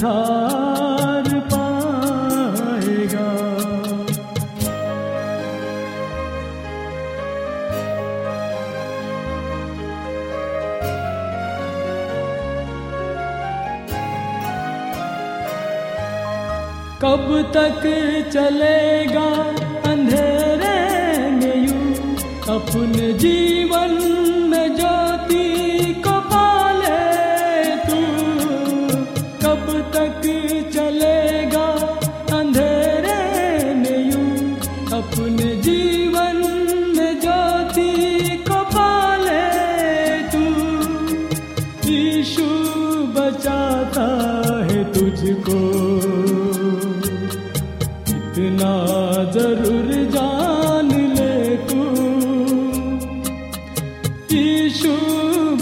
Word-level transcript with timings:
उद्धार 0.00 1.28
पाएगा। 1.52 3.28
कब 17.02 17.26
तक 17.54 17.82
चलेगा 18.32 19.28
अंधेरे 19.90 20.78
में 21.30 21.56
यूँ 21.66 22.16
अपने 22.56 23.12
जीवन 23.12 23.59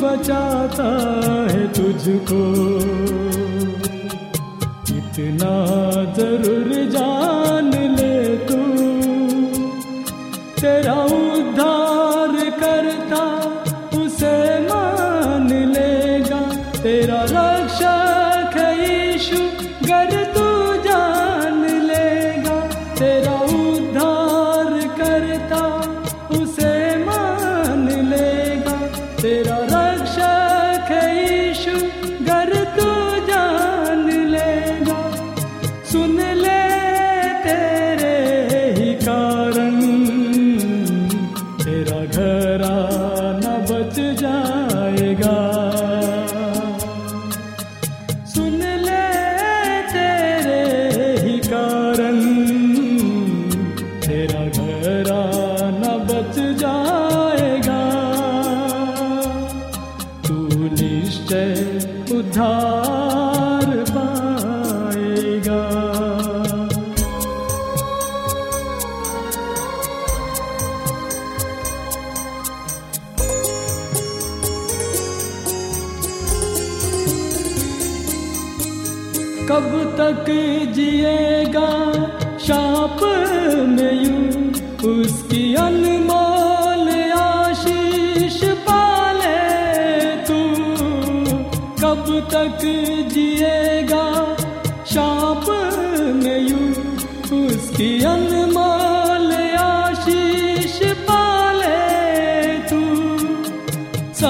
बचाता 0.08 0.88
है 1.50 1.66
तुझको। 1.72 2.42
इतना 4.98 5.54
ज़रूर 6.16 6.70
जान 6.90 7.70
ले 7.96 8.36
तू। 8.36 8.60
तेरा 10.60 10.94
उद्धार 10.94 11.77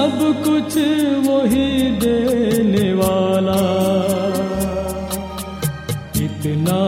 सब 0.09 0.21
कुछ 0.43 0.75
वही 1.27 1.91
देने 2.01 2.93
वाला। 2.93 3.57
इतना 6.23 6.79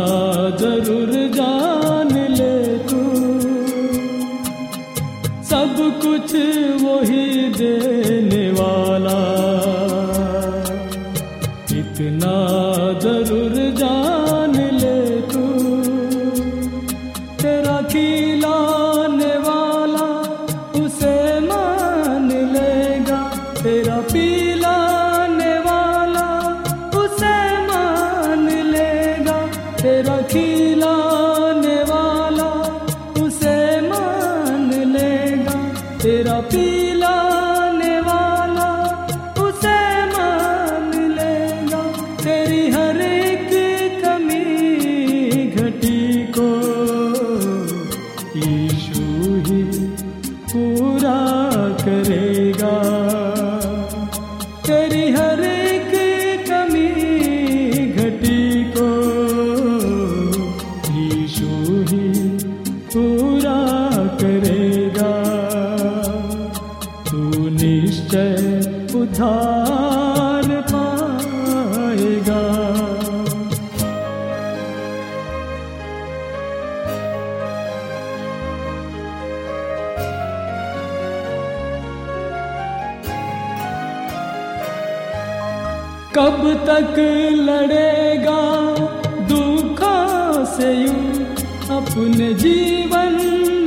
अपने 92.01 92.33
जीवन 92.33 93.15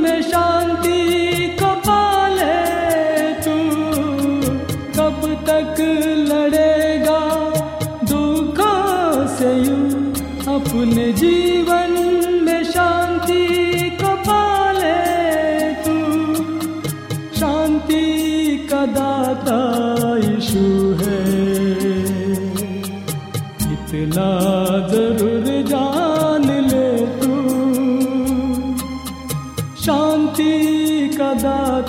में 0.03 0.21
शांति 0.21 1.57
को 1.59 1.67
पाले 1.87 2.55
तू। 3.43 3.55
कब 4.97 5.21
तक 5.47 5.79
लड़ेगा 6.31 7.19
दुखों 8.11 9.27
से 9.37 9.53
यू 9.55 9.77
अपने 10.55 11.11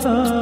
Oh. 0.09 0.36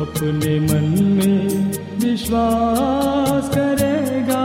अपने 0.00 0.60
मन 0.60 0.86
में 1.16 1.72
विश्वास 2.00 3.48
करेगा। 3.54 4.44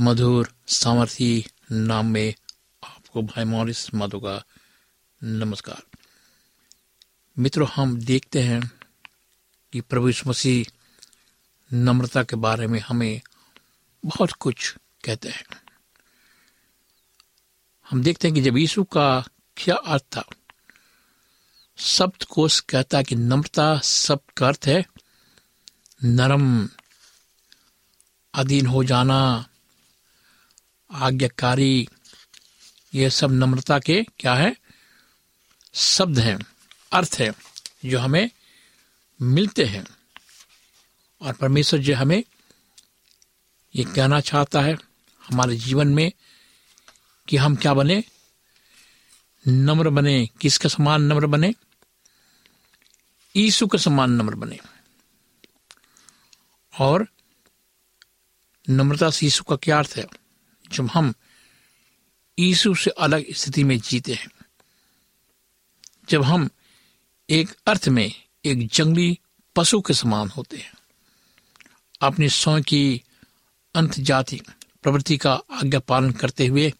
मधुर 0.00 0.54
सामर्थी 0.66 1.46
नाम 1.72 2.06
में 2.06 2.34
आपको 2.84 3.22
भाई 3.22 3.44
मॉरिस 3.44 3.94
माधो 3.94 4.20
का 4.20 4.44
नमस्कार। 5.24 5.82
मित्रों, 7.38 7.68
हम 7.68 8.00
देखते 8.00 8.42
हैं 8.42 8.70
कि 9.72 9.80
प्रभु 9.80 10.12
मसीह 10.26 10.72
नम्रता 11.72 12.22
के 12.22 12.36
बारे 12.36 12.66
में 12.66 12.80
हमें 12.80 13.20
बहुत 14.04 14.32
कुछ 14.32 14.76
कहते 15.04 15.28
हैं। 15.28 15.44
हम 17.90 18.02
देखते 18.02 18.28
हैं 18.28 18.34
कि 18.34 18.42
जब 18.42 18.56
यीशु 18.56 18.84
का 18.84 19.24
क्या 19.56 19.74
अर्थ 19.74 20.02
था 20.02 20.24
शब्द 21.78 22.22
कोश 22.22 22.60
कहता 22.60 22.98
है 22.98 23.04
कि 23.04 23.14
नम्रता 23.14 23.78
शब्द 23.78 24.30
का 24.30 24.48
अर्थ 24.48 24.66
है, 24.66 24.86
नरम, 26.04 26.68
अधीन 28.34 28.66
हो 28.66 28.84
जाना 28.84 29.48
आज्ञाकारी, 30.92 31.88
ये 32.94 33.10
सब 33.10 33.30
नम्रता 33.32 33.78
के 33.78 34.06
क्या 34.18 34.34
है? 34.34 34.56
शब्द 35.74 36.18
हैं, 36.18 36.38
अर्थ 36.92 37.16
है, 37.18 37.32
जो 37.84 37.98
हमें 37.98 38.30
मिलते 39.22 39.64
हैं। 39.64 39.86
और 41.20 41.32
परमेश्वर 41.32 41.80
जो 41.80 41.96
हमें 41.96 42.24
ये 43.76 43.84
कहना 43.84 44.20
चाहता 44.20 44.60
है 44.60 44.74
हमारे 45.30 45.56
जीवन 45.56 45.88
में 45.88 46.12
कि 47.28 47.36
हम 47.36 47.56
क्या 47.56 47.74
बने? 47.74 48.04
नम्र 49.48 49.90
बने, 49.90 50.26
किसके 50.40 50.68
समान 50.68 51.02
नम्र 51.02 51.26
बने? 51.26 51.54
ईसु 53.36 53.66
के 53.66 53.78
समान 53.78 54.10
नम्र 54.10 54.34
बने। 54.34 54.58
और 56.80 57.06
नम्रता 58.70 59.10
से 59.10 59.26
यीशु 59.26 59.44
का 59.44 59.56
क्या 59.56 59.78
अर्थ 59.78 59.94
है? 59.96 60.21
जब 60.72 60.86
हम 60.86 61.14
यीशु 62.38 62.74
से 62.74 62.90
अलग 62.90 63.24
स्थिति 63.32 63.64
में 63.64 63.80
जीते 63.80 64.14
हैं, 64.14 64.28
जब 66.08 66.22
हम 66.22 66.50
एक 67.30 67.56
अर्थ 67.66 67.88
में 67.88 68.12
एक 68.44 68.68
जंगली 68.68 69.18
पशु 69.56 69.80
के 69.80 69.94
समान 69.94 70.28
होते 70.28 70.56
हैं, 70.56 70.72
अपनी 72.00 72.28
स्वयं 72.28 72.62
की 72.62 73.02
अंत 73.74 74.00
जाति 74.00 74.40
प्रवृत्ति 74.82 75.16
का 75.16 75.32
आज्ञा 75.50 75.80
पालन 75.80 76.10
करते 76.12 76.46
हुए, 76.46 76.72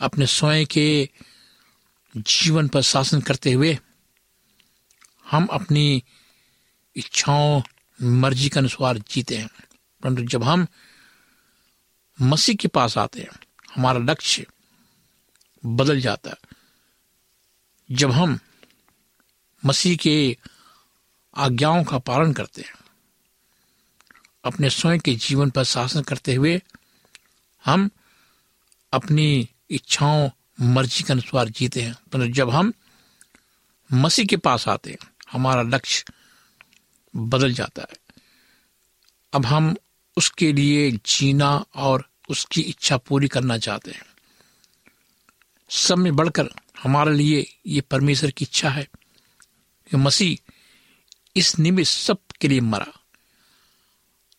अपने 0.00 0.26
स्वयं 0.26 0.66
के 0.66 1.08
जीवन 2.16 2.68
पर 2.68 2.82
शासन 2.82 3.20
करते 3.20 3.52
हुए, 3.52 3.78
हम 5.30 5.46
अपनी 5.46 6.04
इच्छाओं, 6.96 7.62
मर्ज़ी 8.02 8.48
के 8.48 8.58
अनुसार 8.58 8.98
जीते 8.98 9.36
हैं। 9.36 9.48
परंतु 10.02 10.22
जब 10.22 10.44
हम 10.44 10.66
मसीह 12.22 12.54
के 12.54 12.68
पास 12.68 12.98
आते 12.98 13.20
हैं। 13.20 13.30
हमारा 13.76 13.98
लक्ष्य 13.98 14.46
बदल 15.66 16.00
जाता 16.00 16.30
है। 16.30 16.36
जब 17.92 18.10
हम 18.10 18.40
मसीह 19.64 19.96
के 19.96 20.36
आज्ञाओं 21.36 21.84
का 21.84 21.98
पालन 21.98 22.32
करते 22.32 22.62
हैं, 22.62 22.74
अपने 24.44 24.70
स्वयं 24.70 25.00
के 25.00 25.14
जीवन 25.14 25.50
पर 25.50 25.64
शासन 25.64 26.02
करते 26.02 26.34
हुए 26.34 26.62
हम 27.64 27.90
अपनी 28.92 29.48
इच्छाओं, 29.70 30.30
मर्ज़ी 30.60 31.02
के 31.02 31.12
अनुसार 31.12 31.48
जीते 31.48 31.82
हैं। 31.82 31.94
परंतु 32.12 32.32
जब 32.32 32.50
हम 32.50 32.72
मसीह 33.92 34.24
के 34.24 34.36
पास 34.36 34.68
आते 34.68 34.90
हैं, 34.90 35.12
हमारा 35.32 35.62
लक्ष्य 35.62 36.04
बदल 37.16 37.52
जाता 37.52 37.82
है। 37.82 38.14
अब 39.32 39.46
हम 39.46 39.76
उसके 40.16 40.52
लिए 40.52 40.90
जीना 40.90 41.64
और 41.74 42.08
उसकी 42.28 42.60
इच्छा 42.60 42.96
पूरी 42.96 43.28
करना 43.28 43.58
चाहते 43.58 43.90
हैं। 43.90 44.06
सब 45.70 45.98
में 45.98 46.16
बढ़कर 46.16 46.48
हमारे 46.82 47.14
लिए 47.14 47.56
ये 47.66 47.80
परमेश्वर 47.80 48.30
की 48.30 48.44
इच्छा 48.44 48.70
है 48.70 48.88
कि 49.90 49.96
मसीह 49.96 50.52
इस 51.36 51.58
निमित्त 51.58 51.90
सब 51.90 52.18
के 52.40 52.48
लिए 52.48 52.60
मरा। 52.60 52.86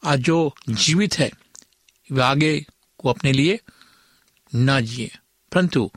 आज 0.03 0.19
जो 0.19 0.55
जीवित 0.69 1.19
है, 1.19 1.31
वे 2.11 2.21
आगे 2.21 2.65
को 2.97 3.09
अपने 3.09 3.31
लिए 3.31 3.59
ना 4.55 4.79
जिए, 4.81 5.11
परंतु 5.51 5.91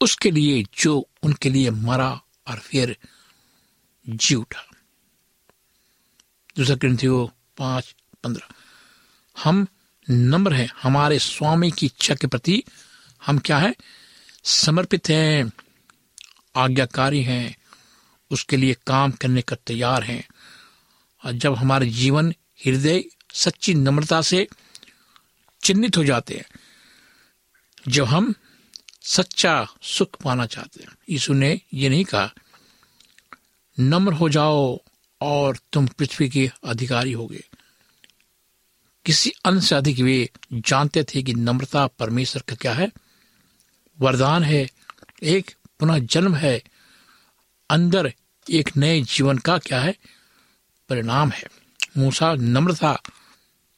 उसके 0.00 0.30
लिए 0.30 0.62
जो 0.62 1.08
उनके 1.22 1.50
लिए 1.50 1.70
मरा 1.70 2.20
और 2.46 2.58
फिर 2.58 2.96
जी 4.08 4.34
उठा। 4.34 4.66
दूसरा 6.56 6.76
ग्रंथियो 6.76 7.30
पाँच, 7.56 7.94
पंद्रह। 8.24 8.48
हम 9.44 9.66
नम्र 10.10 10.52
हैं, 10.52 10.68
हमारे 10.82 11.18
स्वामी 11.18 11.70
की 11.70 11.86
इच्छा 11.86 12.14
के 12.14 12.26
प्रति 12.26 12.62
हम 13.26 13.38
क्या 13.38 13.58
है? 13.58 13.74
समर्पित 14.44 15.08
हैं, 15.08 15.52
आज्ञाकारी 16.56 17.22
हैं, 17.22 17.56
उसके 18.30 18.56
लिए 18.56 18.76
काम 18.86 19.10
करने 19.10 19.42
का 19.42 19.56
तैयार 19.56 20.02
हैं। 20.02 20.28
और 21.24 21.32
जब 21.32 21.54
हमारे 21.54 21.86
जीवन 21.86 22.34
हृदय 22.66 23.04
सच्ची 23.34 23.74
नम्रता 23.74 24.22
से 24.22 24.48
चिन्हित 25.64 25.96
हो 25.96 26.04
जाते 26.04 26.34
हैं, 26.34 26.46
जब 27.88 28.04
हम 28.04 28.34
सच्चा 29.02 29.66
सुख 29.82 30.22
पाना 30.22 30.46
चाहते 30.46 30.82
हैं। 30.82 30.88
यीशु 31.10 31.32
ने 31.32 31.60
ये 31.74 31.88
नहीं 31.88 32.04
कहा, 32.04 32.32
नम्र 33.80 34.12
हो 34.12 34.28
जाओ 34.28 34.80
और 35.20 35.58
तुम 35.72 35.86
पृथ्वी 35.86 36.28
के 36.28 36.50
अधिकारी 36.64 37.12
होगे। 37.12 37.44
किसी 39.06 39.32
अन्य 39.44 39.60
से 39.60 39.74
अधिक 39.74 39.98
वे 39.98 40.30
जानते 40.52 41.04
थे 41.04 41.22
कि 41.22 41.34
नम्रता 41.34 41.86
परमेश्वर 41.86 42.42
का 42.48 42.54
क्या 42.54 42.74
है। 42.74 42.92
वरदान 44.00 44.42
है, 44.42 44.70
एक 45.22 45.54
पुनः 45.78 45.98
जन्म 45.98 46.34
है, 46.34 46.62
अंदर 47.70 48.12
एक 48.50 48.76
नए 48.76 49.00
जीवन 49.00 49.38
का 49.38 49.58
क्या 49.58 49.80
है, 49.80 49.96
परिणाम 50.88 51.30
है। 51.30 51.44
मूसा 51.98 52.34
नम्र 52.34 52.74
था 52.74 52.92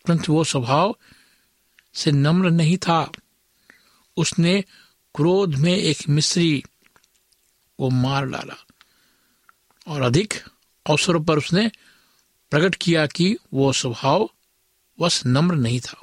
परंतु 0.06 0.32
वो 0.32 0.44
स्वभाव 0.44 0.96
से 1.94 2.12
नम्र 2.12 2.50
नहीं 2.50 2.76
था। 2.76 3.12
उसने 4.16 4.64
क्रोध 5.14 5.54
में 5.54 5.76
एक 5.76 5.98
मिस्री 6.08 6.64
को 7.78 7.90
मार 7.90 8.26
डाला 8.26 8.66
और 9.88 10.02
अधिक 10.02 10.34
अवसरों 10.86 11.24
पर 11.24 11.38
उसने 11.38 11.70
प्रकट 12.50 12.74
किया 12.74 13.06
कि 13.06 13.36
वो 13.54 13.72
स्वभाव 13.72 14.30
वश 15.00 15.22
नम्र 15.26 15.54
नहीं 15.54 15.80
था। 15.80 16.02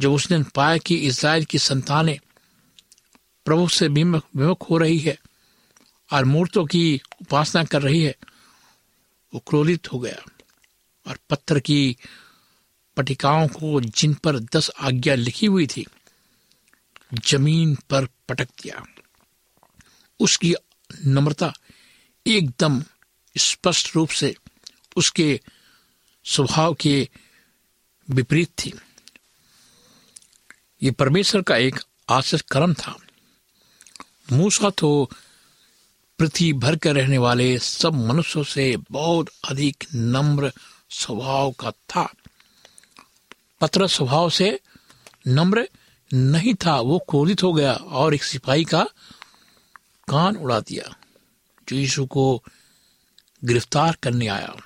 जब 0.00 0.12
उसने 0.12 0.42
पाया 0.54 0.78
कि 0.78 0.96
इसराइल 0.96 1.44
की 1.44 1.58
संतानें 1.58 2.18
प्रभु 3.46 3.68
से 3.68 3.88
विमुख 3.88 4.70
हो 4.70 4.78
रही 4.78 4.98
है 4.98 5.18
और 6.12 6.24
मूर्तों 6.24 6.64
की 6.66 7.00
उपासना 7.20 7.64
कर 7.64 7.82
रही 7.82 8.02
है, 8.02 8.16
वो 9.32 9.40
क्रोधित 9.46 9.92
हो 9.92 9.98
गया 9.98 10.22
और 11.06 11.18
पत्थर 11.30 11.60
की 11.60 11.96
पटिकाओं 12.96 13.48
को 13.48 13.80
जिन 13.80 14.14
पर 14.14 14.38
दस 14.38 14.70
आज्ञा 14.80 15.14
लिखी 15.14 15.46
हुई 15.46 15.66
थी, 15.66 15.86
ज़मीन 17.26 17.74
पर 17.90 18.06
पटक 18.28 18.48
दिया। 18.62 18.84
उसकी 20.20 20.54
नम्रता 21.06 21.52
एकदम 22.26 22.82
स्पष्ट 23.36 23.94
रूप 23.96 24.08
से 24.10 24.34
उसके 24.96 25.40
स्वभाव 26.24 26.74
के 26.74 27.08
विपरीत 28.10 28.48
थी। 28.48 28.72
ये 30.82 30.90
परमेश्वर 30.90 31.42
का 31.42 31.56
एक 31.56 31.80
आश्चर्य 32.08 32.42
कर्म 32.50 32.74
था। 32.74 32.96
मूसा 34.32 34.70
तो 34.70 35.10
पृथ्वी 36.18 36.52
भर 36.52 36.76
के 36.76 36.92
रहने 36.92 37.18
वाले 37.18 37.58
सब 37.58 37.94
मनुष्यों 37.94 38.44
से 38.44 38.76
बहुत 38.90 39.28
अधिक 39.48 39.84
नम्र 39.94 40.52
स्वभाव 40.90 41.52
का 41.52 41.70
था। 41.70 42.12
पत्र 43.60 43.86
स्वभाव 43.86 44.30
से 44.30 44.60
नम्र 45.28 45.68
नहीं 46.14 46.54
था, 46.54 46.80
वो 46.80 46.98
क्रोधित 46.98 47.42
हो 47.42 47.52
गया 47.52 47.72
और 47.72 48.14
एक 48.14 48.24
सिपाही 48.24 48.64
का 48.64 48.84
कान 50.08 50.36
उड़ा 50.36 50.60
दिया, 50.60 50.96
जो 51.68 51.76
यीशु 51.76 52.06
को 52.06 52.42
गिरफ़्तार 53.44 53.96
करने 54.02 54.26
आया। 54.26 54.56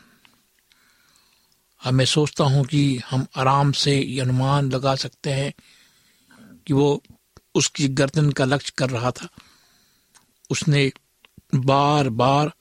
अब 1.85 1.95
मैं 1.95 2.05
सोचता 2.05 2.45
हूँ 2.45 2.65
कि 2.65 3.01
हम 3.11 3.27
आराम 3.37 3.73
से 3.73 4.01
ये 4.01 4.21
अनुमान 4.21 4.71
लगा 4.73 4.95
सकते 4.95 5.31
हैं 5.31 5.53
कि 6.67 6.73
वो 6.73 7.03
उसकी 7.55 7.89
गर्दन 7.89 8.31
का 8.31 8.45
लक्ष्य 8.45 8.73
कर 8.79 8.91
रहा 8.91 9.11
था। 9.11 9.29
उसने 10.51 10.93
बार 11.55 12.09
बार 12.09 12.53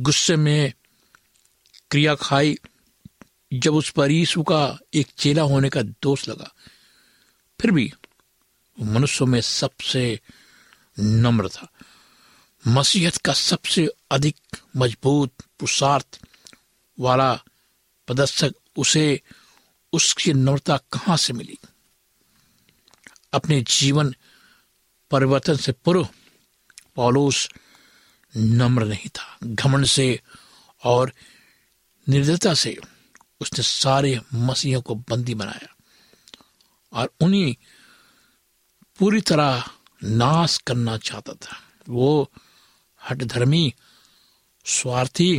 गुस्से 0.00 0.36
में 0.36 0.72
क्रिया 1.90 2.14
खाई। 2.14 2.58
जब 3.52 3.74
उस 3.74 3.90
पर 3.90 4.10
यीशु 4.10 4.42
का 4.42 4.78
एक 4.94 5.06
चेला 5.18 5.42
होने 5.42 5.68
का 5.68 5.82
दोष 5.82 6.28
लगा, 6.28 6.54
फिर 7.60 7.70
भी 7.70 7.92
मनुष्यों 8.80 9.28
में 9.28 9.40
सबसे 9.40 10.20
नम्र 11.00 11.48
था। 11.48 11.72
मसीहत 12.68 13.16
का 13.16 13.32
सबसे 13.32 13.88
अधिक 14.10 14.36
मज़बूत 14.76 15.32
पुरुषार्थ 15.40 16.20
वाला 17.00 17.42
प्रदर्शक 18.08 18.52
उसे 18.76 19.22
उसकी 19.92 20.32
नम्रता 20.32 20.76
कहाँ 20.76 21.16
से 21.16 21.32
मिली? 21.32 21.58
अपने 23.32 23.62
जीवन 23.62 24.14
परिवर्तन 25.10 25.56
से 25.56 25.72
पूर्व 25.72 26.08
पौलुस 26.96 27.48
नम्र 28.36 28.84
नहीं 28.84 29.08
था। 29.08 29.38
घमंड 29.44 29.86
से 29.86 30.20
और 30.84 31.12
निर्दयता 32.08 32.54
से 32.54 32.76
उसने 33.40 33.62
सारे 33.62 34.20
मसीहों 34.34 34.82
को 34.82 34.94
बंदी 34.94 35.34
बनाया 35.34 35.76
और 36.92 37.14
उन्हें 37.20 37.56
पूरी 38.98 39.20
तरह 39.20 39.70
नाश 40.04 40.58
करना 40.58 40.96
चाहता 40.98 41.32
था। 41.32 41.62
वो 41.88 42.32
हटधर्मी 43.10 43.74
स्वार्थी, 44.64 45.38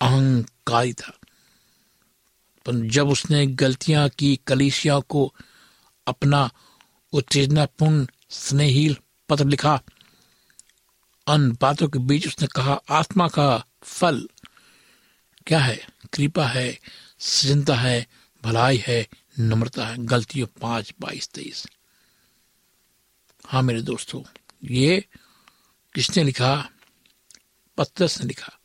अहंकारी 0.00 0.92
था। 0.92 1.18
जब 2.72 3.08
उसने 3.08 3.46
गलतियाँ 3.46 4.08
की, 4.08 4.40
कलिसिया 4.46 5.00
को 5.00 5.34
अपना 6.06 6.50
उत्तेजनापूर्ण 7.12 8.06
स्नेहील 8.30 8.96
पत्र 9.28 9.44
लिखा 9.44 9.82
अन 11.26 11.52
बातों 11.60 11.88
के 11.88 11.98
बीच 11.98 12.26
उसने 12.26 12.46
कहा, 12.46 12.80
आत्मा 12.90 13.28
का 13.28 13.64
फल 13.82 14.28
क्या 15.46 15.58
है? 15.58 15.88
कृपा 16.12 16.46
है, 16.46 16.78
सजनता 17.18 17.74
है, 17.74 18.06
भलाई 18.42 18.84
है, 18.86 19.08
नम्रता 19.40 19.86
है। 19.86 19.96
गलतियों 19.98 20.46
पाँच, 20.46 20.94
बाईस, 21.00 21.28
तेईस। 21.28 21.66
हाँ 23.46 23.62
मेरे 23.62 23.82
दोस्तों, 23.82 24.22
ये 24.64 25.08
किसने 25.94 26.24
लिखा? 26.24 26.70
पत्रस 27.78 28.20
ने 28.20 28.26
लिखा। 28.26 28.58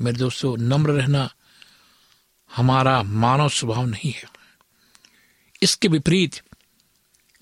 मेरे 0.00 0.16
दोस्तों, 0.16 0.56
नम्र 0.56 0.90
रहना 0.90 1.34
हमारा 2.56 3.02
मानव 3.02 3.48
स्वभाव 3.48 3.86
नहीं 3.86 4.12
है। 4.12 4.24
इसके 5.62 5.88
विपरीत, 5.88 6.42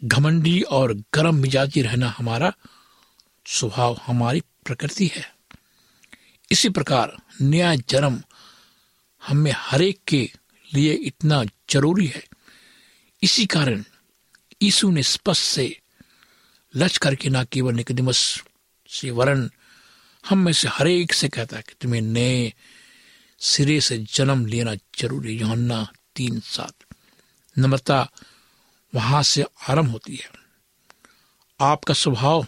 घमंडी 0.05 0.63
और 0.63 0.95
गर्म 1.15 1.35
मिजाजी 1.35 1.83
रहना 1.83 2.15
हमारा 2.19 2.53
स्वभाव, 3.47 4.01
हमारी 4.07 4.41
प्रकृति 4.41 5.07
है। 5.07 5.35
इसी 6.51 6.69
प्रकार 6.69 7.17
नया 7.41 7.75
जन्म 7.75 8.23
हमें 9.27 9.53
हरेक 9.57 10.01
के 10.09 10.33
लिए 10.75 10.93
इतना 10.93 11.45
ज़रूरी 11.45 12.07
है। 12.07 12.25
इसी 13.23 13.47
कारण, 13.47 13.85
यीशु 14.63 14.91
ने 14.91 15.03
स्पष्ट 15.03 15.43
से 15.43 15.81
लच 16.77 16.97
करके 16.97 17.29
ना 17.29 17.45
केवल 17.45 17.75
निकदिमस 17.75 18.43
से 18.89 19.11
वरण 19.11 19.49
हम 20.29 20.39
में 20.39 20.53
से 20.53 20.69
हरेक 20.69 21.13
से 21.13 21.29
कहता 21.29 21.57
है 21.57 21.63
कि 21.63 21.75
तुम्हें 21.81 22.01
नए 22.01 22.55
सिरे 23.41 23.81
से 23.81 23.99
जन्म 23.99 24.47
लेना 24.47 24.75
ज़रूरी, 24.75 25.33
योहन्ना 25.39 25.93
तीन 26.17 26.41
सात। 26.41 26.75
नम्रता 27.59 28.11
वहाँ 28.95 29.23
से 29.23 29.43
आरंभ 29.43 29.91
होती 29.91 30.17
है। 30.17 30.31
आपका 31.61 31.95
स्वभाव, 31.95 32.47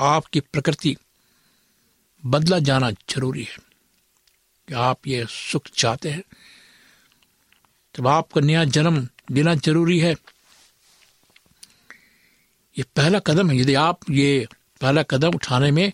आपकी 0.00 0.40
प्रकृति 0.40 0.96
बदला 2.26 2.58
जाना 2.58 2.90
ज़रूरी 2.90 3.42
है। 3.42 3.56
कि 4.68 4.74
आप 4.74 5.06
ये 5.06 5.26
सुख 5.30 5.62
चाहते 5.76 6.10
हैं? 6.10 6.22
तब 7.94 8.06
आपको 8.06 8.40
नया 8.40 8.64
जन्म 8.64 9.08
लेना 9.30 9.54
ज़रूरी 9.54 9.98
है। 9.98 10.12
ये 12.78 12.82
पहला 12.82 13.18
कदम 13.18 13.50
है। 13.50 13.58
यदि 13.58 13.74
आप 13.74 14.10
ये 14.10 14.48
पहला 14.80 15.02
कदम 15.02 15.28
उठाने 15.28 15.70
में 15.70 15.92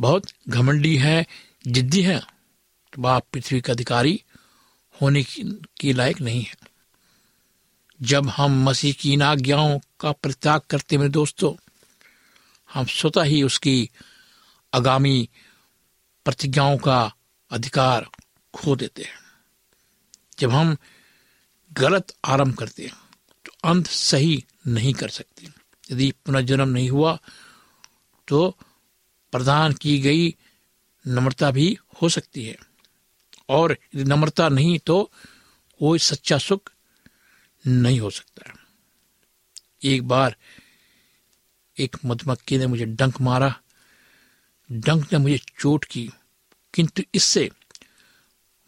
बहुत 0.00 0.26
घमंडी 0.48 0.96
है, 0.96 1.26
जिद्दी 1.66 2.02
है 2.02 2.31
आप 3.06 3.26
पृथ्वी 3.32 3.60
का 3.60 3.72
अधिकारी 3.72 4.22
होने 5.00 5.22
की, 5.22 5.42
की 5.80 5.92
लायक 5.92 6.20
नहीं 6.20 6.42
है। 6.42 6.54
जब 8.02 8.28
हम 8.28 8.64
मसीह 8.64 8.92
की 8.92 9.12
इन 9.12 9.22
आज्ञाओं 9.22 9.78
का 10.00 10.12
परित्याग 10.12 10.60
करते 10.60 10.98
मेरे 10.98 11.10
दोस्तों 11.10 11.54
हम 12.74 12.84
स्वतः 12.84 13.22
ही 13.22 13.42
उसकी 13.42 13.90
आगामी 14.74 15.28
प्रतिज्ञाओं 16.24 16.78
का 16.78 17.14
अधिकार 17.50 18.06
खो 18.54 18.76
देते 18.76 19.02
हैं। 19.02 19.18
जब 20.38 20.50
हम 20.50 20.76
गलत 21.72 22.14
आरंभ 22.24 22.54
करते 22.56 22.82
हैं 22.82 22.96
तो 23.44 23.52
अंत 23.64 23.86
सही 23.86 24.44
नहीं 24.66 24.94
कर 24.94 25.08
सकते। 25.08 25.48
यदि 25.90 26.12
पुनर्जन्म 26.26 26.68
नहीं 26.68 26.90
हुआ 26.90 27.18
तो 28.28 28.56
प्रदान 29.32 29.72
की 29.72 29.98
गई 29.98 30.36
नम्रता 31.08 31.50
भी 31.50 31.78
हो 32.02 32.08
सकती 32.08 32.44
है। 32.44 32.56
और 33.52 33.76
नम्रता 33.96 34.48
नहीं 34.48 34.78
तो 34.78 35.02
कोई 35.78 35.98
सच्चा 35.98 36.38
सुख 36.38 36.72
नहीं 37.66 38.00
हो 38.00 38.10
सकता। 38.10 38.52
एक 39.84 40.08
बार 40.08 40.36
एक 41.78 41.96
मधुमक्खी 42.04 42.58
ने 42.58 42.66
मुझे 42.66 42.84
डंक 42.84 43.20
मारा। 43.20 43.54
डंक 44.72 45.12
ने 45.12 45.18
मुझे 45.18 45.38
चोट 45.58 45.84
की। 45.84 46.10
किंतु 46.74 47.02
इससे 47.14 47.50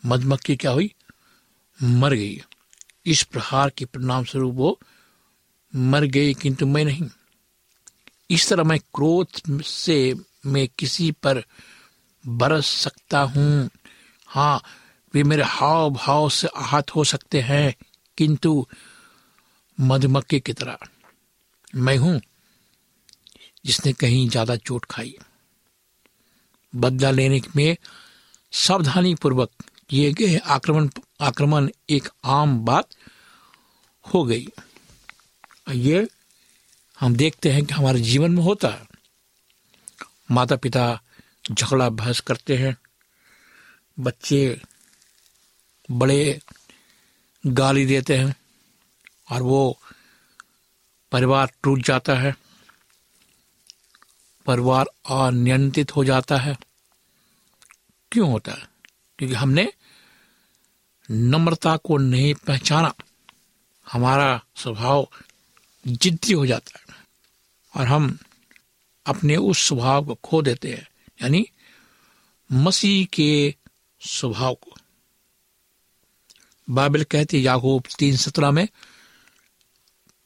मधुमक्खी 0.07 0.57
क्या 0.57 0.71
हुई? 0.71 0.95
मर 1.83 2.15
गई। 2.15 2.43
इस 3.07 3.23
प्रहार 3.23 3.71
के 3.71 3.85
परिणाम 3.85 4.25
स्वरूप 4.25 4.55
वो 4.55 4.81
मर 5.75 6.05
गई, 6.05 6.35
किंतु 6.35 6.67
मैं 6.67 6.85
नहीं। 6.85 7.09
इस 8.31 8.49
तरह 8.49 8.65
मैं 8.65 8.79
क्रोध 8.79 9.63
से 9.63 10.15
मैं 10.47 10.69
किसी 10.79 11.11
पर 11.11 11.43
बरस 12.27 12.67
सकता 12.67 13.21
हूँ। 13.21 13.71
हाँ 14.35 14.63
वे 15.15 15.23
मेरे 15.23 15.43
हाव 15.47 15.91
भाव 15.91 16.29
से 16.29 16.49
आहत 16.57 16.91
हो 16.91 17.05
सकते 17.05 17.41
हैं, 17.41 17.75
किंतु 18.19 18.67
मधुमक्खी 19.79 20.41
की 20.41 20.53
तरह। 20.53 20.79
मैं 21.77 21.97
हूँ 21.97 22.21
जिसने 23.65 23.93
कहीं 23.93 24.29
ज़्यादा 24.29 24.57
चोट 24.57 24.85
खाई। 24.85 25.15
बदला 26.73 27.11
लेने 27.11 27.41
में 27.57 27.77
सावधानी 28.53 29.15
पूर्वक 29.15 29.51
किए 29.91 30.13
गए 30.13 30.37
आक्रमण 30.37 30.89
आक्रमण 31.21 31.69
एक 31.91 32.09
आम 32.25 32.59
बात 32.65 32.89
हो 34.05 34.25
गई। 34.25 34.47
ये 35.71 36.07
हम 36.99 37.15
देखते 37.17 37.53
हैं 37.53 37.65
कि 37.67 37.75
हमारे 37.75 38.01
जीवन 38.01 38.31
में 38.31 38.43
होता 38.43 38.69
है। 38.69 38.87
माता 40.31 40.57
पिता 40.57 40.87
झगड़ा 41.53 41.89
बहस 41.91 42.21
करते 42.21 42.57
हैं। 42.57 42.77
बच्चे 44.01 44.63
बड़े 45.91 46.41
गाली 47.47 47.87
देते 47.87 48.17
हैं 48.17 48.37
और 49.31 49.43
वो 49.43 49.79
परिवार 51.13 51.53
टूट 51.63 51.83
जाता 51.83 52.15
है, 52.15 52.37
परिवार 54.47 54.87
अनियंत्रित 55.11 55.97
हो 55.97 56.05
जाता 56.05 56.37
है। 56.37 56.57
क्यों 58.13 58.31
होता 58.31 58.53
है? 58.53 58.69
क्योंकि 59.19 59.35
हमने 59.35 59.73
नम्रता 61.11 61.77
को 61.77 61.97
नहीं 61.97 62.35
पहचाना। 62.35 62.95
हमारा 63.93 64.45
स्वभाव 64.57 65.09
जिद्दी 65.87 66.33
हो 66.33 66.47
जाता 66.47 66.73
है 66.79 67.05
और 67.77 67.87
हम 67.87 68.19
अपने 69.07 69.37
उस 69.37 69.69
स्वभाव 69.69 70.07
को 70.07 70.15
खो 70.15 70.43
देते 70.43 70.73
हैं। 70.73 70.89
यानी 71.23 71.49
मसीह 72.53 73.07
के 73.07 73.55
स्वभाव 74.07 74.55
को। 74.55 74.75
बाइबल 76.69 77.05
कहती 77.05 77.47
याकूब 77.47 77.85
तीन 77.99 78.17
सत्रह 78.17 78.51
में, 78.51 78.69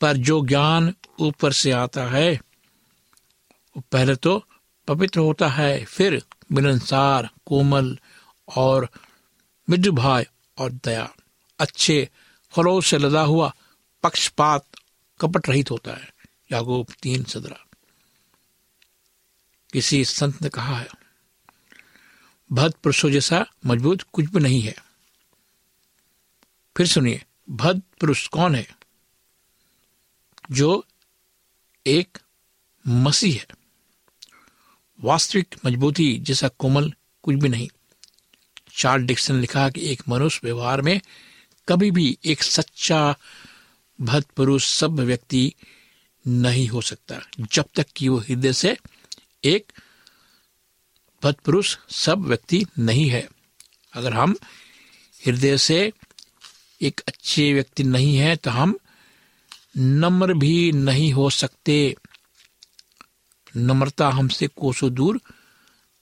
पर 0.00 0.16
जो 0.16 0.40
ज्ञान 0.46 0.94
ऊपर 1.20 1.52
से 1.52 1.70
आता 1.70 2.06
है, 2.06 2.32
वो 3.76 3.82
पहले 3.92 4.16
तो 4.16 4.44
पवित्र 4.88 5.20
होता 5.20 5.48
है, 5.48 5.84
फिर 5.84 6.22
मिलनसार, 6.52 7.28
कोमल 7.46 7.98
और 8.56 8.88
मृदु 9.68 9.92
भाई 9.92 10.24
और 10.58 10.72
दया। 10.72 11.08
अच्छे 11.58 12.08
फलों 12.52 12.80
से 12.80 12.98
लदा 12.98 13.22
हुआ 13.22 13.52
पक्षपात 14.02 14.66
कपट 15.20 15.48
रहित 15.48 15.70
होता 15.70 15.92
है 15.92 16.12
यागोब 16.52 16.86
तीन 17.02 17.24
सदरा 17.24 17.64
किसी 19.72 20.04
संत 20.04 20.42
ने 20.42 20.48
कहा 20.48 20.78
है 20.78 20.88
भद 22.52 22.72
पुरुषों 22.72 23.11
जैसा 23.11 23.46
मज़बूत 23.66 24.02
कुछ 24.02 24.24
भी 24.24 24.40
नहीं 24.40 24.61
है। 24.62 24.74
फिर 26.76 26.87
सुनिए 26.87 27.24
भद 27.50 27.82
पुरुष 28.00 28.28
कौन 28.28 28.54
है? 28.54 28.76
जो 30.50 30.87
एक 31.87 32.18
मसीह 32.88 33.34
है। 33.34 33.46
वास्तविक 35.00 35.54
मजबूती 35.66 36.18
जैसा 36.18 36.48
कोमल 36.48 36.92
कुछ 37.22 37.37
भी 37.37 37.48
नहीं। 37.48 37.68
चार्ल 38.76 39.02
डिक्सन 39.02 39.34
ने 39.34 39.40
लिखा 39.40 39.70
कि 39.70 39.92
एक 39.92 40.02
मनुष्य 40.08 40.40
व्यवहार 40.44 40.82
में 40.82 41.00
कभी 41.68 41.90
भी 41.90 42.18
एक 42.24 42.42
सच्चा 42.42 43.16
भद 44.00 44.24
पुरुष 44.37 44.68
सब 44.68 45.00
व्यक्ति 45.00 45.54
नहीं 46.26 46.68
हो 46.68 46.80
सकता, 46.80 47.20
जब 47.40 47.64
तक 47.74 47.87
कि 47.96 48.08
वो 48.08 48.18
हृदय 48.18 48.52
से 48.52 48.76
एक 49.44 49.72
भद 51.22 51.35
पुरुष 51.35 51.76
सब 51.90 52.24
व्यक्ति 52.24 52.64
नहीं 52.78 53.09
है। 53.11 53.28
अगर 53.92 54.12
हम 54.12 54.35
हृदय 55.26 55.57
से 55.59 55.92
एक 56.81 57.00
अच्छे 57.09 57.52
व्यक्ति 57.54 57.83
नहीं 57.83 58.16
है 58.16 58.37
तो 58.37 58.50
हम 58.50 58.78
नम्र 59.76 60.35
भी 60.35 60.72
नहीं 60.72 61.12
हो 61.12 61.28
सकते। 61.31 61.94
नम्रता 63.57 64.09
हमसे 64.09 64.46
कोसों 64.46 64.92
दूर 64.94 65.20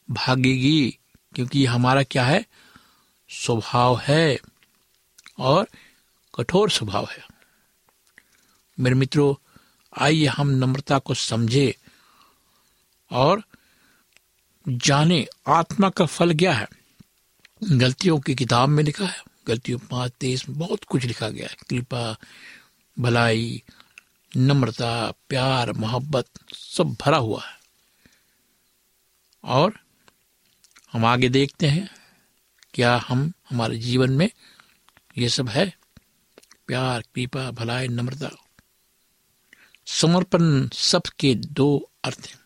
भागेगी, 0.08 0.98
क्योंकि 1.34 1.64
हमारा 1.66 2.02
क्या 2.02 2.24
है? 2.24 2.44
स्वभाव 3.30 3.98
है 3.98 4.38
और 5.38 5.66
कठोर 6.34 6.70
स्वभाव 6.70 7.08
है। 7.10 7.24
मेरे 8.78 8.96
मित्रों, 8.96 9.34
आइए 9.92 10.26
हम 10.26 10.48
नम्रता 10.48 10.98
को 10.98 11.14
समझे 11.14 11.74
और 13.10 13.42
जाने 14.68 15.26
आत्मा 15.48 15.90
का 15.90 16.06
फल 16.06 16.34
क्या 16.34 16.52
है? 16.52 16.68
गलतियों 17.64 18.18
की 18.18 18.34
किताब 18.34 18.68
में 18.68 18.84
लिखा 18.84 19.06
है। 19.06 19.22
गलतियों 19.46 19.78
पाँच 19.78 20.12
तेईस 20.12 20.48
में 20.48 20.58
बहुत 20.58 20.84
कुछ 20.84 21.04
लिखा 21.04 21.28
गया 21.28 21.48
है। 21.48 21.56
कृपा, 21.70 22.16
भलाई, 22.98 23.62
नम्रता, 24.36 25.10
प्यार, 25.10 25.72
मोहब्बत 25.72 26.26
सब 26.54 26.96
भरा 27.00 27.16
हुआ 27.16 27.42
है। 27.44 27.58
और 29.44 29.80
हम 30.92 31.04
आगे 31.04 31.28
देखते 31.28 31.66
हैं, 31.66 31.94
क्या 32.74 33.04
हम 33.08 33.32
हमारे 33.50 33.78
जीवन 33.78 34.12
में 34.12 34.30
ये 35.18 35.28
सब 35.28 35.48
है? 35.48 35.78
प्यार, 36.66 37.04
कृपा, 37.14 37.50
भलाई, 37.50 37.88
नम्रता। 37.88 38.30
समर्पण 39.86 40.68
सबके 40.68 41.34
दो 41.34 41.90
अर्थ 42.04 42.26
हैं। 42.26 42.40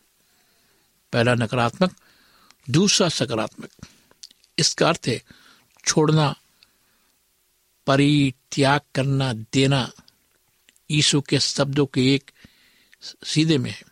पहला 1.12 1.34
नकारात्मक 1.34 1.96
दूसरा 2.70 3.08
सकारात्मक। 3.08 3.70
इसका 4.58 4.88
अर्थ 4.88 5.02
है, 5.06 5.22
छोड़ना, 5.86 6.34
परित्याग 7.86 8.80
करना, 8.94 9.32
देना 9.32 9.92
यीशु 10.90 11.20
के 11.20 11.40
शब्दों 11.40 11.86
के 11.86 12.14
एक 12.14 12.30
सीधे 13.24 13.58
में 13.58 13.70
है। 13.70 13.82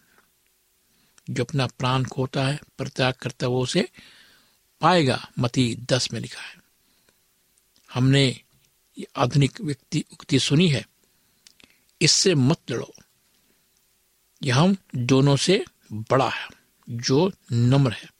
जो 1.30 1.44
अपना 1.44 1.66
प्राण 1.66 2.04
खोता 2.04 2.46
है, 2.46 2.60
परित्याग 2.78 3.14
करता 3.14 3.46
वो 3.46 3.62
उसे 3.62 3.88
पाएगा। 4.80 5.30
मती 5.38 5.76
दस 5.76 6.12
में 6.12 6.20
लिखा 6.20 6.42
है। 6.42 6.58
हमने 7.94 8.40
ये 8.98 9.06
आधुनिक 9.16 9.60
व्यक्ति 9.60 10.04
उक्ति 10.12 10.38
सुनी 10.38 10.68
है, 10.68 10.88
इससे 12.02 12.34
मत 12.34 12.58
लड़ो। 12.70 12.94
यह 14.42 14.58
हम 14.58 14.76
दोनों 14.94 15.36
से 15.36 15.64
बड़ा 15.92 16.28
है, 16.28 16.48
जो 16.90 17.32
नम्र 17.52 17.92
है। 17.92 18.17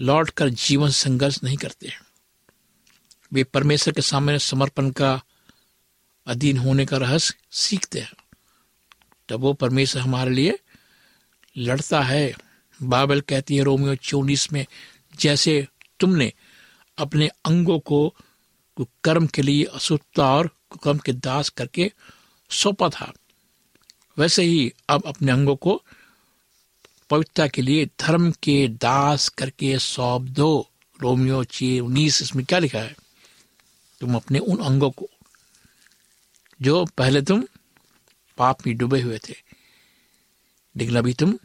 लौट 0.00 0.30
कर 0.30 0.48
जीवन 0.48 0.90
संघर्ष 0.90 1.38
नहीं 1.44 1.56
करते 1.56 1.88
हैं। 1.88 2.00
वे 3.32 3.44
परमेश्वर 3.44 3.94
के 3.94 4.02
सामने 4.02 4.38
समर्पण 4.38 4.90
का 4.90 5.20
अधीन 6.26 6.58
होने 6.58 6.86
का 6.86 6.96
रहस्य 6.96 7.34
सीखते 7.50 8.00
हैं। 8.00 8.12
तब 9.28 9.40
वो 9.40 9.52
परमेश्वर 9.52 10.02
हमारे 10.02 10.30
लिए 10.30 10.58
लड़ता 11.56 12.00
है। 12.02 12.34
बाइबल 12.82 13.20
कहती 13.20 13.56
है 13.56 13.62
रोमियो 13.62 13.94
चौलीस 13.94 14.52
में, 14.52 14.66
जैसे 15.14 15.66
तुमने 16.00 16.32
अपने 16.98 17.28
अंगों 17.44 17.78
को 17.78 18.14
कर्म 19.04 19.26
के 19.26 19.42
लिए 19.42 19.64
अशुद्धता 19.64 20.34
और 20.36 20.50
कुकर्म 20.70 20.98
के 20.98 21.12
दास 21.12 21.48
करके 21.48 21.90
सौंपा 22.50 22.88
था, 22.88 23.12
वैसे 24.18 24.42
ही 24.42 24.72
अब 24.88 25.02
अपने 25.06 25.32
अंगों 25.32 25.56
को 25.56 25.82
पवित्रता 27.10 27.46
के 27.46 27.62
लिए 27.62 27.86
धर्म 27.86 28.30
के 28.42 28.68
दास 28.68 29.28
करके 29.28 29.78
सौंप 29.78 30.22
दो। 30.22 30.68
रोमियो 31.00 31.44
ची 31.44 31.80
उन्नीस, 31.80 32.22
इसमें 32.22 32.44
क्या 32.44 32.58
लिखा 32.58 32.78
है? 32.78 32.96
तुम 34.00 34.16
अपने 34.16 34.38
उन 34.38 34.58
अंगों 34.58 34.90
को, 34.90 35.08
जो 36.62 36.84
पहले 36.84 37.22
तुम 37.22 37.44
पाप 38.38 38.66
में 38.66 38.76
डूबे 38.76 39.00
हुए 39.02 39.18
थे, 39.18 39.34
लेकिन 40.76 40.96
अभी 40.96 41.12
तुम 41.14 41.38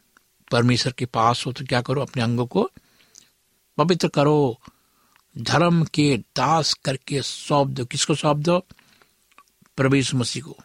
परमेश्वर 0.52 0.94
के 0.94 1.06
पास 1.06 1.46
हो 1.46 1.52
तो 1.52 1.66
क्या 1.66 1.82
करो? 1.82 2.02
अपने 2.02 2.24
अंगों 2.24 2.46
को 2.46 2.70
पवित्र 3.78 4.08
करो। 4.08 4.60
धर्म 5.38 5.84
के 5.86 6.18
दास 6.18 6.74
करके 6.74 7.22
सौंप 7.22 7.68
दो। 7.68 7.86
किसको 7.86 8.16
सौंप 8.16 8.38
दो? 8.38 8.60
प्रवेश 9.78 10.14
मसीह 10.14 10.44
को। 10.44 10.58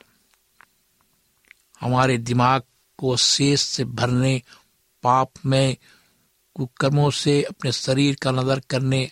हमारे 1.81 2.19
दिमाग 2.19 2.63
को 2.99 3.17
शेष 3.17 3.61
से 3.61 3.85
भरने 3.85 4.43
पाप 5.07 5.33
में 5.47 5.77
कुकर्मों 6.57 7.11
से 7.11 7.43
अपने 7.43 7.73
शरीर 7.73 8.15
का 8.23 8.31
नज़र 8.31 8.61
करने 8.61 9.05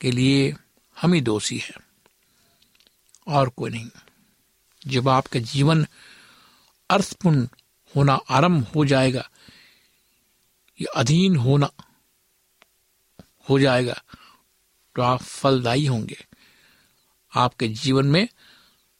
के 0.00 0.10
लिए 0.10 0.54
हम 0.96 1.12
ही 1.12 1.20
दोषी 1.20 1.58
है। 1.58 1.74
और 3.26 3.48
कोई 3.48 3.70
नहीं। 3.70 3.90
जब 4.86 5.08
आपका 5.08 5.40
जीवन 5.40 5.86
अर्थपूर्ण 6.90 7.46
होना 7.96 8.14
आरंभ 8.30 8.66
हो 8.76 8.84
जाएगा, 8.84 9.28
या 10.78 10.92
अधीन 10.96 11.36
होना 11.36 11.70
हो 13.50 13.58
जाएगा 13.58 14.02
तो 14.96 15.02
आप 15.02 15.22
फलदायी 15.22 15.86
होंगे। 15.86 16.26
आपके 17.32 17.68
जीवन 17.68 18.06
में 18.06 18.28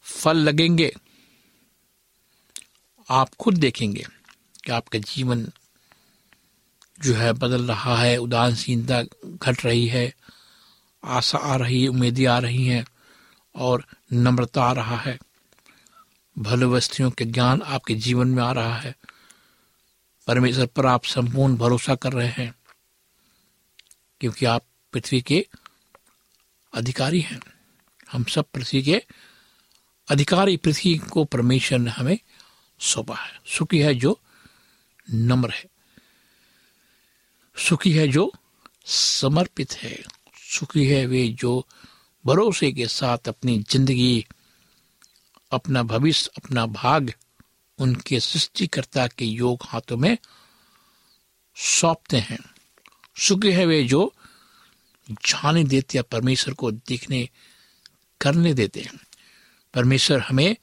फल 0.02 0.36
लगेंगे। 0.38 0.94
आप 3.08 3.34
खुद 3.34 3.56
देखेंगे 3.56 4.06
कि 4.64 4.72
आपका 4.72 4.98
जीवन 4.98 5.50
जो 7.02 7.14
है 7.14 7.32
बदल 7.32 7.68
रहा 7.68 7.96
है, 7.96 8.16
उदासीनता 8.16 9.02
घट 9.26 9.64
रही 9.64 9.86
है, 9.86 10.14
आशा 11.04 11.38
आ 11.38 11.56
रही 11.56 11.82
है, 11.82 11.88
उम्मीदें 11.88 12.26
आ 12.26 12.38
रही 12.38 12.66
हैं 12.66 12.84
और 13.54 13.84
नम्रता 14.12 14.64
आ 14.64 14.72
रहा 14.72 14.96
है। 14.96 15.18
भले 16.38 16.66
वस्तियों 16.66 17.10
के 17.10 17.24
ज्ञान 17.24 17.62
आपके 17.62 17.94
जीवन 17.94 18.28
में 18.28 18.42
आ 18.42 18.52
रहा 18.52 18.76
है, 18.76 18.94
परमेश्वर 20.26 20.66
पर 20.66 20.86
आप 20.86 21.04
संपूर्ण 21.04 21.56
भरोसा 21.56 21.94
कर 21.94 22.12
रहे 22.12 22.28
हैं, 22.28 22.54
क्योंकि 24.20 24.46
आप 24.46 24.64
पृथ्वी 24.92 25.20
के 25.20 25.46
अधिकारी 26.74 27.20
हैं। 27.20 27.40
हम 28.12 28.24
सब 28.24 28.44
पृथ्वी 28.54 28.82
के 28.82 29.02
अधिकारी, 30.08 30.56
पृथ्वी 30.56 30.98
को 30.98 31.24
परमेश्वर 31.24 31.78
ने 31.78 31.90
हमें 31.90 32.18
सौंपा 32.80 33.16
है, 33.16 33.40
सुखी 33.46 33.78
है 33.78 33.94
जो 33.94 34.20
नम्र 35.14 35.50
है। 35.50 35.69
सुखी 37.68 37.92
है 37.92 38.08
जो 38.08 38.32
समर्पित 38.86 39.72
है। 39.72 40.02
सुखी 40.50 40.86
है 40.86 41.06
वे 41.06 41.28
जो 41.28 41.66
भरोसे 42.26 42.72
के 42.72 42.86
साथ 42.86 43.18
अपनी 43.28 43.58
ज़िंदगी, 43.58 44.26
अपना 45.52 45.82
भविष्य, 45.82 46.30
अपना 46.36 46.66
भाग 46.66 47.12
उनके 47.78 48.20
सृष्टिकर्ता 48.20 49.06
के 49.06 49.24
योग 49.24 49.58
हाथों 49.62 49.96
में 49.96 50.18
सौंपते 51.56 52.16
हैं। 52.16 52.38
सुखी 53.16 53.52
है 53.52 53.66
वे 53.66 53.84
जो 53.84 54.14
जाने 55.10 55.64
देते 55.64 55.98
या 55.98 56.02
परमेश्वर 56.02 56.54
को 56.54 56.70
देखने, 56.70 57.28
करने 58.20 58.54
देते 58.54 58.80
हैं। 58.80 59.00
परमेश्वर 59.74 60.20
हमें 60.20 60.56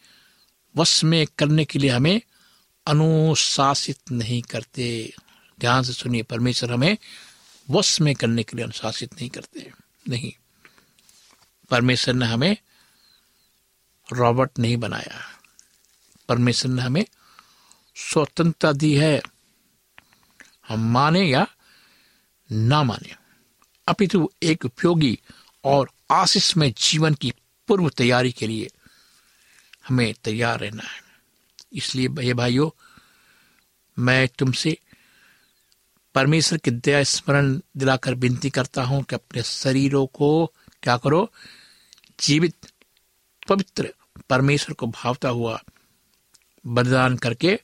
वश 0.75 1.03
में 1.03 1.27
करने 1.37 1.65
के 1.65 1.79
लिए 1.79 1.89
हमें 1.89 2.21
अनुशासित 2.87 4.11
नहीं 4.11 4.41
करते। 4.41 5.13
ध्यान 5.59 5.83
से 5.83 5.93
सुनिए, 5.93 6.23
परमेश्वर 6.23 6.71
हमें 6.71 6.97
वश 7.69 8.01
में 8.01 8.15
करने 8.15 8.43
के 8.43 8.55
लिए 8.55 8.65
अनुशासित 8.65 9.13
नहीं 9.13 9.29
करते। 9.29 9.71
नहीं, 10.09 10.33
परमेश्वर 11.69 12.13
ने 12.13 12.25
हमें 12.25 12.57
रॉबर्ट 14.13 14.59
नहीं 14.59 14.77
बनाया। 14.77 15.39
परमेश्वर 16.29 16.71
ने 16.71 16.81
हमें 16.81 17.05
स्वतंत्रता 17.95 18.71
दी 18.71 18.97
है। 18.97 19.21
हम 20.67 20.91
माने 20.91 21.23
या 21.23 21.47
ना 22.51 22.83
माने, 22.83 23.15
अपितु 23.87 24.29
एक 24.43 24.65
उपयोगी 24.65 25.19
और 25.63 25.91
आशीषमय 26.11 26.71
जीवन 26.71 27.13
की 27.13 27.33
पूर्व 27.67 27.89
तैयारी 27.89 28.31
के 28.31 28.47
लिए 28.47 28.69
हमें 29.87 30.13
तैयार 30.23 30.59
रहना 30.59 30.83
है। 30.83 31.01
इसलिए 31.73 32.07
भैया 32.07 32.33
भाइयों, 32.33 32.69
मैं 33.99 34.27
तुमसे 34.27 34.77
परमेश्वर 36.17 36.57
की 36.57 36.71
दया, 36.71 37.03
स्मरण 37.03 37.59
दिलाकर 37.77 38.15
विनती 38.15 38.49
करता 38.49 38.83
हूँ 38.83 39.03
कि 39.03 39.15
अपने 39.15 39.43
शरीरों 39.43 40.05
को 40.05 40.53
क्या 40.83 40.97
करो? 40.97 41.31
जीवित, 42.19 42.55
पवित्र 43.49 43.93
परमेश्वर 44.29 44.73
को 44.73 44.87
भावता 44.87 45.29
हुआ 45.29 45.61
बलिदान 46.67 47.17
करके 47.17 47.59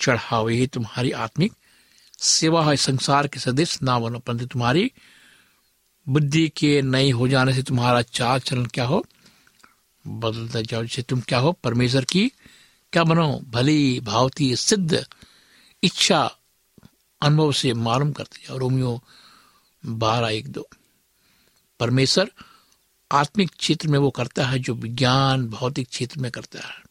चढ़ाओ। 0.00 0.48
यही 0.48 0.66
तुम्हारी 0.66 1.10
आत्मिक 1.10 1.52
सेवा 2.18 2.70
है। 2.70 2.76
संसार 2.76 3.26
के 3.26 3.40
सदस्य 3.40 3.78
ना 3.82 3.98
बनो 3.98 4.18
परंतु 4.18 4.46
तुम्हारी 4.46 4.92
बुद्धि 6.08 6.48
के 6.48 6.82
नई 6.82 7.10
हो 7.10 7.28
जाने 7.28 7.52
से 7.52 7.62
तुम्हारा 7.62 8.02
चार 8.02 8.38
चरण 8.38 8.64
क्या 8.64 8.84
हो? 8.84 9.06
बदलता 10.06 10.60
जाओ। 10.60 10.82
जिससे 10.82 11.02
तुम 11.02 11.20
क्या 11.20 11.38
हो? 11.38 11.52
परमेश्वर 11.52 12.04
की 12.04 12.28
क्या 12.92 13.04
बनो? 13.04 13.40
भली 13.48 14.00
भावती 14.00 14.56
सिद्ध, 14.56 15.06
इच्छा 15.82 16.37
अनुभव 17.22 17.52
से 17.52 17.72
मालूम 17.74 18.12
करते 18.12 18.38
जाओ 18.48 18.58
रोमियो 18.58 19.02
बारह 19.86 20.28
एक 20.28 20.48
दो। 20.48 20.68
परमेश्वर 21.80 22.30
आत्मिक 23.12 23.50
क्षेत्र 23.50 23.88
में 23.88 23.98
वो 23.98 24.10
करता 24.10 24.46
है 24.46 24.58
जो 24.58 24.74
विज्ञान 24.74 25.46
भौतिक 25.46 25.88
क्षेत्र 25.88 26.20
में 26.20 26.30
करता 26.30 26.58
है। 26.58 26.82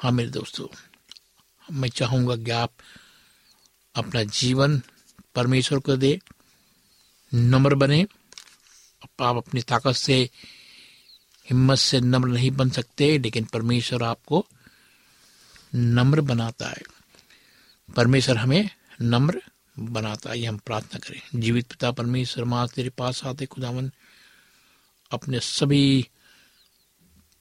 हाँ 0.00 0.12
मेरे 0.12 0.30
दोस्तों, 0.30 0.66
मैं 1.72 1.88
चाहूँगा 1.88 2.36
कि 2.36 2.50
आप 2.50 2.72
अपना 3.94 4.22
जीवन 4.22 4.82
परमेश्वर 5.34 5.78
को 5.78 5.96
दे, 5.96 6.20
नम्र 7.34 7.74
बने। 7.74 8.06
आप 9.20 9.36
अपनी 9.36 9.62
ताकत 9.62 9.92
से, 9.92 10.30
हिम्मत 11.50 11.78
से 11.78 12.00
नम्र 12.00 12.28
नहीं 12.28 12.50
बन 12.50 12.70
सकते, 12.70 13.18
लेकिन 13.18 13.44
परमेश्वर 13.44 14.02
आपको 14.02 14.46
नम्र 15.74 16.20
बनाता 16.20 16.68
है। 16.68 16.82
परमेश्वर 17.96 18.36
हमें 18.36 18.70
नम्र 19.02 19.42
बनाता 19.78 20.30
है, 20.30 20.38
ये 20.38 20.46
हम 20.46 20.56
प्रार्थना 20.56 20.98
करें। 20.98 21.40
जीवित 21.40 21.68
पिता 21.68 21.90
परमेश्वर, 21.90 22.44
माँ 22.44 22.68
तेरे 22.68 22.90
पास 22.90 23.24
आते 23.24 23.46
खुदावन, 23.46 23.92
अपने 25.10 25.40
सभी 25.40 26.08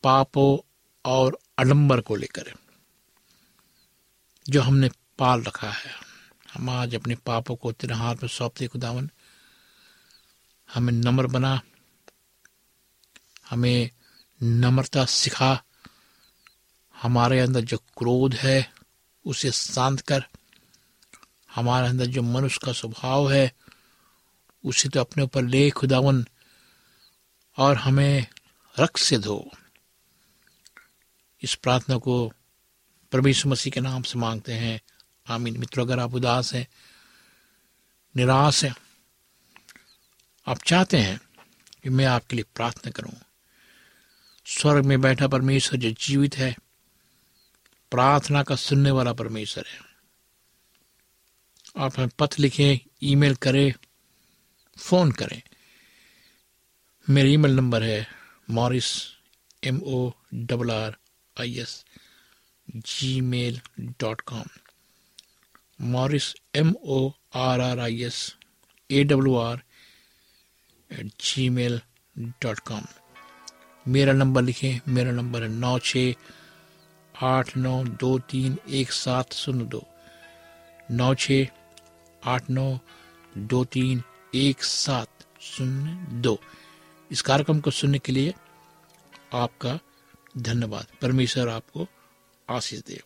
पापों 0.03 0.69
और 1.05 1.39
अडम्बर 1.57 2.01
को 2.01 2.15
लेकर, 2.15 2.53
जो 4.49 4.61
हमने 4.61 4.89
पाल 5.19 5.43
रखा 5.43 5.69
है। 5.69 5.91
हम 6.53 6.69
आज 6.69 6.95
अपने 6.95 7.15
पापों 7.15 7.55
को 7.55 7.71
तेरे 7.71 7.93
हाथ 7.93 8.15
में 8.15 8.27
सौंपते 8.27 8.67
खुदावन। 8.67 9.09
हमें 10.73 10.93
नम्र 10.93 11.27
बना, 11.27 11.61
हमें 13.49 13.89
नम्रता 14.43 15.05
सिखा, 15.05 15.63
हमारे 17.01 17.39
अंदर 17.39 17.61
जो 17.61 17.77
क्रोध 17.77 18.33
है, 18.33 18.73
उसे 19.25 19.51
शांत 19.51 20.01
कर 20.01 20.23
हमारे 21.55 21.87
अंदर 21.87 22.05
जो 22.05 22.21
मनुष्य 22.21 22.59
का 22.63 22.71
स्वभाव 22.71 23.31
है, 23.31 23.53
उसे 24.65 24.89
तो 24.89 24.99
अपने 24.99 25.23
ऊपर 25.23 25.43
ले 25.43 25.69
खुदावन 25.69 26.25
और 27.57 27.75
हमें 27.75 28.27
रक्त 28.79 28.97
से 28.97 29.17
धो। 29.17 29.51
इस 31.43 31.55
प्रार्थना 31.55 31.97
को 31.97 32.33
परमेश्वर 33.11 33.51
मसीह 33.51 33.71
के 33.71 33.79
नाम 33.79 34.03
से 34.03 34.19
मांगते 34.19 34.53
हैं। 34.53 34.81
आमीन। 35.27 35.57
मित्रों, 35.57 35.85
अगर 35.85 35.99
आप 35.99 36.13
उदास 36.13 36.53
हैं, 36.53 36.67
निराश 38.15 38.63
हैं, 38.63 38.75
आप 40.47 40.63
चाहते 40.63 40.97
हैं 40.97 41.21
कि 41.83 41.89
मैं 41.89 42.05
आपके 42.05 42.35
लिए 42.35 42.45
प्रार्थना 42.55 42.91
करूँ। 42.91 43.13
स्वर्ग 44.45 44.85
में 44.85 45.01
बैठा 45.01 45.27
परमेश्वर 45.27 45.79
जो 45.79 45.91
जीवित 45.91 46.37
है, 46.37 46.57
प्रार्थना 47.91 48.43
का 48.43 48.55
सुनने 48.55 48.91
वाला 48.91 49.13
परमेश्वर 49.13 49.65
है। 49.67 49.88
आप 51.77 51.97
हमें 51.97 52.09
पत्र 52.19 52.41
लिखें, 52.41 52.79
ईमेल 53.03 53.35
करें, 53.35 53.73
फ़ोन 54.77 55.11
करें। 55.11 55.41
मेरा 57.07 57.29
ईमेल 57.29 57.55
नंबर 57.55 57.83
है 57.83 58.07
Morris 58.51 58.91
M 59.67 59.79
O 59.85 60.11
double 60.33 60.71
R 60.71 60.95
I 61.37 61.57
S 61.59 61.83
Gmail 63.21 63.59
dot 63.79 64.21
com 64.21 64.43
Morris 65.91 66.33
M 66.55 66.73
O 66.85 66.99
R 67.35 67.61
R 67.61 67.79
I 67.79 68.03
S 68.03 68.17
A 68.89 69.03
W 69.03 69.35
R 69.37 69.61
at 70.91 71.11
Gmail 71.49 71.79
dot 72.41 72.59
com 72.59 72.85
मेरा 73.85 74.13
नंबर 74.13 74.41
लिखें, 74.41 74.79
मेरा 74.87 75.11
नंबर 75.11 75.43
है 75.43 75.49
नौ 75.49 75.77
छ 75.79 75.97
आठ 77.15 77.55
नौ 77.57 77.83
दो 78.01 78.17
तीन 78.31 78.57
एक 78.69 78.91
सात 78.91 79.33
शून्य 79.33 79.65
दो। 79.65 79.85
नौ 80.91 81.13
छ 81.15 81.31
आठ 82.23 82.49
नौ 82.49 82.79
दो 83.37 83.65
तीन 83.65 84.03
एक 84.35 84.63
सात 84.63 85.07
शून्य 85.41 85.91
दो। 86.09 86.39
इस 87.11 87.21
कार्यक्रम 87.21 87.59
को 87.59 87.71
सुनने 87.71 87.99
के 87.99 88.11
लिए 88.11 88.33
आपका 89.33 89.79
धन्यवाद। 90.37 90.87
परमेश्वर 91.01 91.49
आपको 91.49 91.87
आशीष 92.49 92.79
दे। 92.79 93.01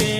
के 0.00 0.19